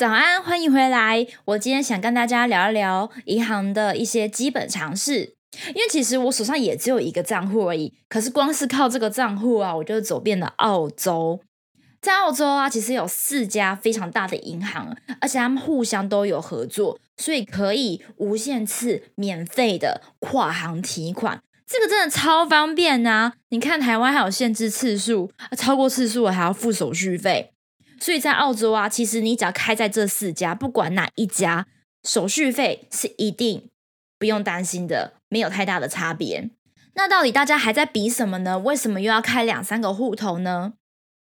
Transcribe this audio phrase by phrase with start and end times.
[0.00, 1.26] 早安，欢迎回来。
[1.44, 5.34] 我今天想跟大家聊一聊银行的一些基本常识。
[5.68, 11.40] 因为其实我手上也只有一个账户而已，可是光是靠这个账户啊，我就走遍了澳洲。
[12.00, 21.42] 在澳洲啊，其实有四家非常大的银行，而且他们互相都有合作，所以可以无限次免费的跨行提款。
[21.66, 23.32] 这个真的超方便呐！
[23.50, 27.52] 你看台湾还有限制次数，超过次数还要付手续费。
[28.00, 31.66] 所以在澳洲啊，其实你只要开在这四家，不管哪一家，
[32.02, 33.68] 手续费是一定
[34.18, 36.50] 不用担心的，没有太大的差别。
[36.94, 38.58] 那到底大家还在比什么呢？
[38.58, 40.72] 为什么又要开两三个户头呢？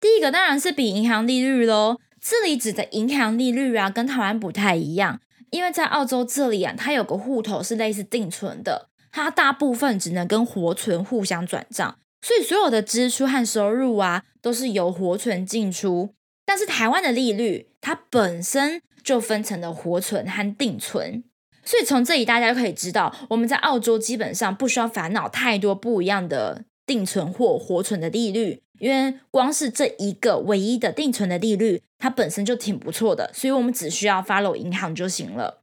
[0.00, 1.98] 第一个当然是比银行利率喽。
[2.20, 5.20] 这里指的银行利率啊，跟台湾不太一样，
[5.50, 16.14] 因为在澳洲这里啊，它有个户头是类似定存的，它大部分只能跟活存互相转账，所以所有的支出和收入啊，都是由活存进出。
[16.46, 21.24] 但是台湾的利率，它本身就分成了活存和定存，
[21.64, 35.62] 所以从这里大家就可以知道，我们在澳洲基本上不需要烦恼太多不一样的定存或活存的利率，因为光是这一个唯一的定存的利率，它本身就挺不错的，所以我们只需要 follow 银行就行了。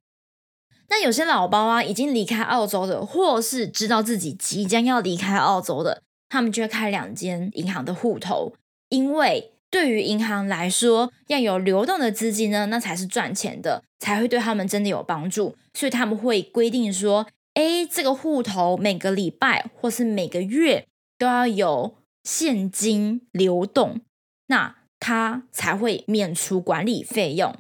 [0.90, 8.54] 那有些老包啊，已经离开澳洲的，或是知道自己即将要离开澳洲的，他们就会开两间银行的户头，
[8.90, 9.52] 因为。
[9.72, 15.56] 对于银行来说，要有流动的资金呢，那才是赚钱的，才会对他们真的有帮助。
[15.74, 24.02] 所以他们会规定说，哎，这个户头每个礼拜或是每个月都要有现金流动，
[24.48, 27.56] 那他才会免除管理费用。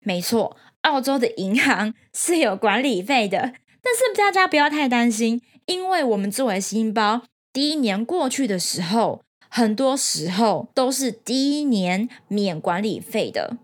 [0.00, 3.38] 没错，澳洲的银行 是有管理费的，
[3.80, 9.22] 但是大家不要太担心，因为我们作为新包，第一年过去的时候。
[9.48, 13.56] 很多时候都是第一年免管理费的，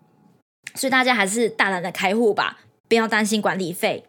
[0.74, 4.04] 所以大家还是大胆的开户吧，不要担心管理费。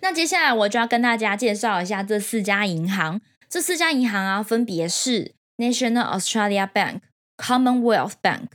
[0.00, 3.20] 那接下来我就要跟大家介绍一下这四家银行。
[3.48, 7.00] 这四家银行啊，分别是 National Australia Bank、
[7.36, 8.48] Commonwealth Bank、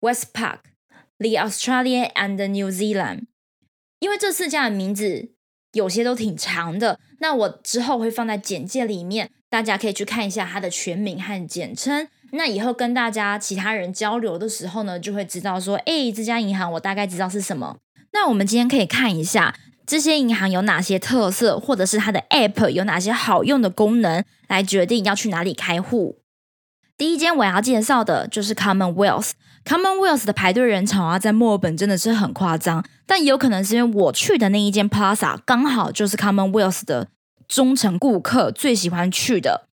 [0.00, 0.60] Westpac、
[1.18, 3.26] The Australia and New Zealand。
[3.98, 5.32] 因为这四家的名字
[5.72, 9.30] 有些都挺长的，那我之后会放在简介里面。
[9.50, 12.06] 大家可以去看一下它的全名和简称。
[12.32, 17.78] 那以后跟大家其他人交流的时候呢，就会知道说，哎，这家银行我大概知道是什么。
[18.12, 26.20] 那我们今天可以看一下这些银行有哪些特色，或者是它的 App 有哪些好用的功能，来决定要去哪里开户。
[26.96, 29.32] 第一间我要介绍的就是 Commonwealth。
[29.64, 37.08] Commonwealth 的排队人潮啊，在墨尔本真的是很夸张，但有可能是因为我去的那一间 Plaza 刚好就是 Commonwealth 的。
[37.50, 39.66] 忠诚顾客最喜欢去的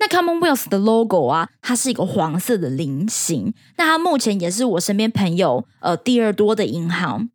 [0.00, 3.52] 那 Commonwealth 的 logo 啊，它是一个黄色的菱形。
[3.76, 7.28] 那它目前也是我身边朋友呃第二多的银行。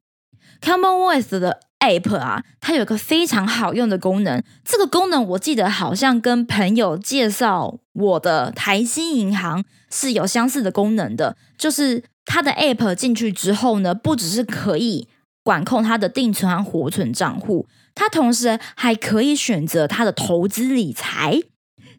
[0.61, 4.41] Commonwealth 的 app 啊，它有个非常好用的功能。
[4.63, 15.09] 这个功能我记得好像跟朋友介绍我的台新银行是有相似的功能的，就是它的 app 进去之后呢，不只是可以
[15.43, 17.67] 管控它的定存和活存账户。
[17.95, 21.41] 它同时还可以选择它的投资理财，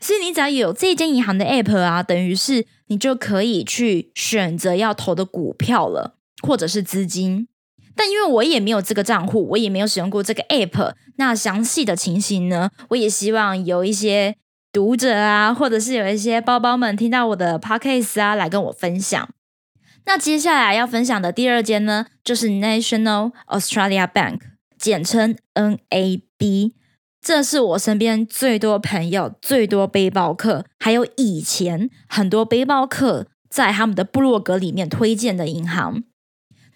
[0.00, 7.49] 所以你只要有这间银行的 app 啊，等于是你就可以去选择要投的股票了，或者是资金。
[7.97, 14.34] 但因为我也没有这个账户，我也没有使用过这个 app，那详细的情形呢，我也希望有一些
[14.72, 19.28] 读者啊，或者是有一些包包们听到我的 podcast 啊，来跟我分享。
[20.06, 24.41] 那接下来要分享的第二间呢，就是 National Australia Bank。
[24.84, 26.72] 简称 NAB，
[27.19, 36.05] 这是我身边最多朋友、最多背包客，还有以前很多背包客在他们的部落格里面推荐的银行。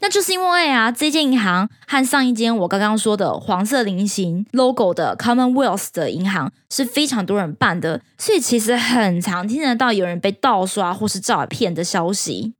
[0.00, 12.54] 那就是因为啊，这间银行和上一间我刚刚说的黄色菱形 logo 的 Commonwealth 的银行是非常多人办的，所以其实很常听得到有人被盗刷或是诈骗的消息。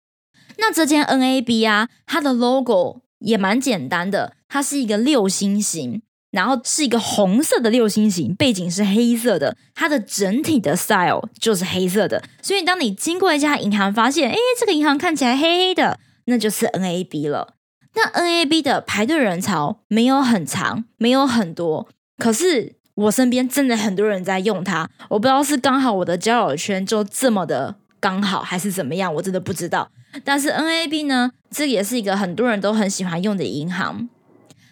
[0.58, 3.00] 那这间 NAB 啊，它的 logo。
[3.18, 12.22] 也蛮简单的，它是一个六星形，然后是一个红色的六星形，背景是黑色的，它的整体的 style 就是黑色的。
[12.42, 17.54] 所以当你经过一家银行，发现哎，这个银行看起来黑黑的，那就是 NAB 了。
[17.94, 24.88] 那 NAB 的排队人潮没有很长，没有很多，可是我身边真的很多人在用它。
[25.08, 29.90] 我不知道是刚好我的交友圈就这么的刚好，还是怎么样，我真的不知道。
[30.24, 34.08] 但是 NAB 呢，这也是一个很多人都很喜欢用的银行。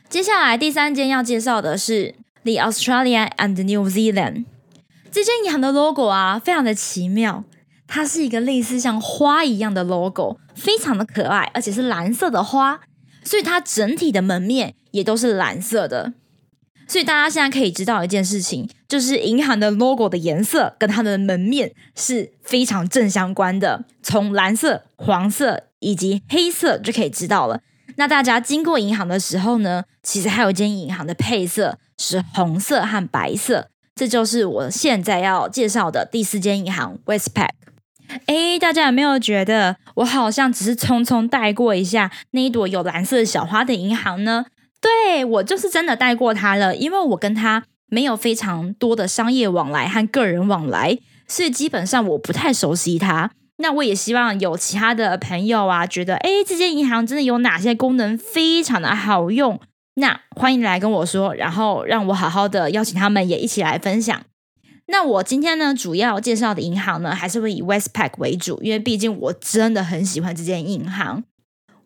[0.09, 2.15] 接下来第三间要介绍的是
[2.45, 4.45] The Australia and New Zealand
[5.11, 7.45] 这间银行的 logo 啊，非常的奇妙，
[7.87, 12.81] 它是一个类似像花一样的 logo，非常的可爱，而且是蓝色的花。
[13.25, 16.13] 所以它整体的门面也都是蓝色的。
[16.89, 23.85] 所以大家现在可以知道一件事情，就是银行的 logo 的颜色跟它的门面是非常正相关的。
[24.03, 27.61] 从蓝色、黄色以及黑色就可以知道了。
[27.97, 33.69] 那大家经过银行的时候呢，其实还有一间银行的配色是红色和白色。
[33.95, 37.49] 这就是我现在要介绍的第四间银行 Westpac。
[38.27, 44.47] 哎，大家有没有觉得我好像只是匆匆带过一下那一朵有蓝色小花的银行呢？
[44.87, 53.31] 对我就是真的带过他了，因为我跟他没有非常多的商业往来和个人往来，所以基本上我不太熟悉他。
[53.59, 59.59] 那我也希望有其他的朋友啊，觉得哎，这间银行真的有哪些功能非常的好用。
[59.95, 64.21] 那欢迎来跟我说，然后让我好好的邀请他们也一起来分享。
[64.89, 71.25] 那我今天呢，主要介绍的银行呢，还是会以 Westpac 为主，因为毕竟我真的很喜欢这间银行。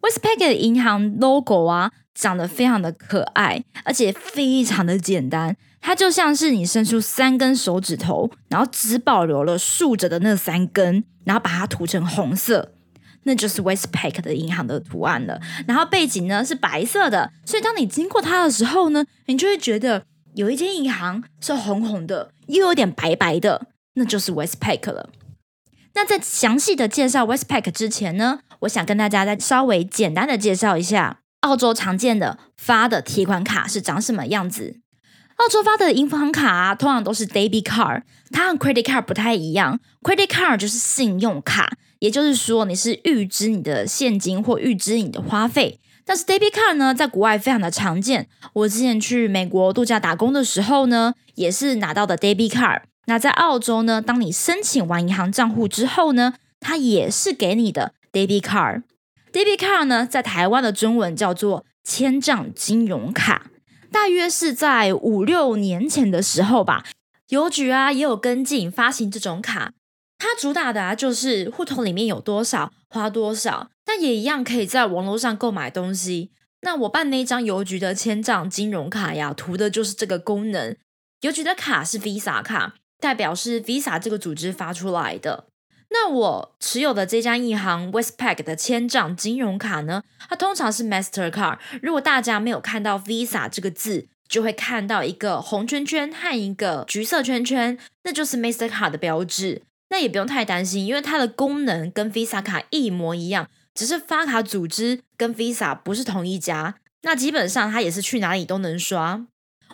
[0.01, 12.73] Westpac 的银行 logo 啊，长得非常的可爱，而且非常的简单，它就像是你伸出三根手指头，然后只保留了竖着的那三根，然后把它涂成红色。
[13.25, 20.05] 那就是 Westpac 的银行的图案了，然后背景呢是白色的，所以当你经过它的时候呢，你就会觉得
[20.35, 25.11] 有一间银行是红红的，又有点白白的，那就是 Westpac 了。
[25.93, 34.81] 那在详细的介绍 Westpac 之前呢，我想跟大家再稍微简单的介绍一下澳洲常见的发的提款卡是长什么样子。
[35.37, 41.73] 澳洲发的银行卡，通常都是 debit card，它和 credit card 不太一样，credit card 就是信用卡。
[42.01, 45.81] 也就是说，你是预支你的现金或预支你的花费。
[46.05, 48.29] 但是 debit card 呢，在国外非常的常见。
[48.53, 52.83] 我之前去美国度假打工的时候呢，也是拿到的 debit card。
[53.07, 58.83] 那在澳洲呢，当你申请完银行账户之后呢，它也是给你的 debit card。
[59.33, 63.51] debit card 呢，在台湾的中文叫做千账金融卡。
[63.93, 66.85] 大约是在五六年前的时候吧，
[67.29, 69.73] 邮局啊也有跟进发行这种卡。
[70.19, 76.31] 它主打的啊，就是户头里面有多少花多少，但也一样可以在网络上购买东西。
[76.63, 80.77] 那我办那张邮局的千账金融卡呀，图的就是这个功能。
[81.23, 85.47] 邮局的卡是 Visa 卡，代表是 Visa 这个组织发出来的。
[85.93, 91.59] 那我持有的这家银行 Westpac 的千账金融卡呢，它通常是 Master Card。
[91.83, 99.63] 如果大家没有看到 Visa 这个字，就会看到一个红圈圈和一个橘色圈圈，那就是 Master Card 的标志。
[99.89, 106.77] 那也不用太担心，因为它的功能跟 Visa 卡一模一样，只是发卡组织跟 Visa 不是同一家。
[107.03, 109.27] 那基本上它也是去哪里都能刷。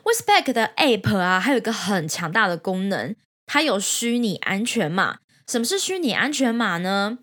[0.03, 3.15] Westpac 的 App 啊，还有一个很强大的功能，
[3.45, 5.19] 它有虚拟安全码。
[5.47, 7.19] 什么是虚拟安全码呢？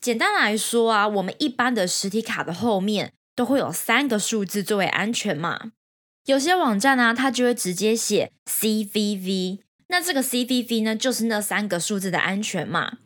[0.00, 5.72] 简单来说啊，我们一般的实体卡的后面都会有三个数字作为安全码，
[6.24, 9.58] 有些网站呢，它就会直接写 CVV。
[9.88, 12.98] 那这个 CVV 呢，就是那三个数字的安全码。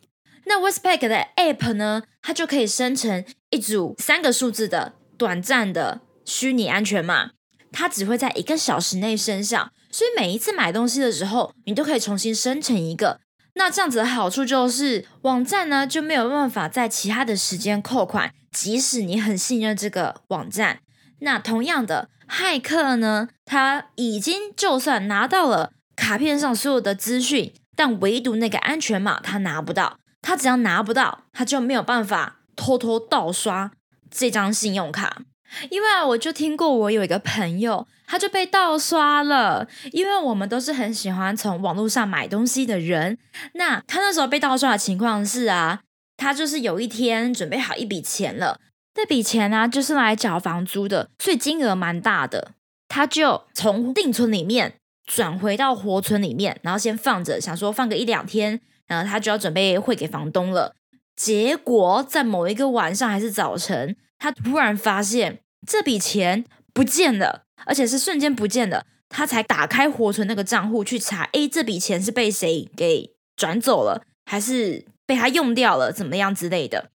[0.45, 7.31] 那 w e s p a c 的 App 呢，它就可以生成一组三个数字的短暂的虚拟安全码，
[7.73, 13.19] 它只会在一个小时内生效，所以每一次买东西的时候，你都可以重新生成一个。
[13.55, 20.79] 那这样子的好处就是，网站呢就没有办法在其他的时间扣款，即使你很信任这个网站。
[21.19, 25.71] 那同样的，骇客呢，他已经就算拿到了。
[25.93, 29.97] 卡片上所有的资讯，但唯独那个安全码他拿不到。
[30.21, 33.71] 他只要拿不到，他就没有办法偷偷盗刷
[34.09, 35.21] 这张信用卡。
[35.69, 39.65] 因为啊，我就听过我有一个朋友，他就被盗刷了。
[39.93, 43.17] 因为我们都是很喜欢从网络上买东西的人，
[43.53, 45.79] 那他那时候被盗刷的情况是啊，
[46.17, 48.59] 他就是有一天准备好一笔钱了，
[48.95, 52.51] 那笔钱呢就是来缴房租的，所以金额蛮大的，
[52.89, 54.73] 他就从定存里面。
[55.03, 60.75] 转回到活存里面，然后先放着，想说放个一两天，然后他就要准备汇给房东了。
[61.17, 68.85] 结果在某一个晚上还是早晨，他突然发现这笔钱不见了，而且是瞬间不见了。
[69.09, 76.91] 他才打开活存那个账户去查，哎，这笔钱是被谁给转走了，还是被他用掉了，怎么样之类的？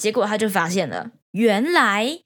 [0.00, 2.20] 结果他就发现了，原来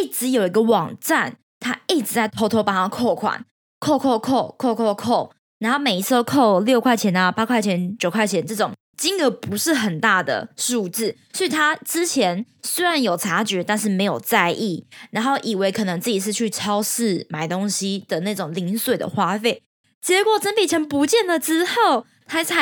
[0.00, 3.44] 一直有一个网站，他一直在偷偷帮他扣款。
[3.80, 19.62] 扣扣扣扣扣扣，然后每一次都扣六块钱啊、八块钱、九块钱这种金额不是很大的数字，所以他之前虽然有察觉，但是没有在意，然后以为可能自己是去超市买东西的那种零碎的花费，
[20.02, 22.56] 结果整笔钱不见了之后，他才